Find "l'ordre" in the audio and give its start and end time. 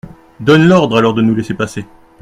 0.67-0.97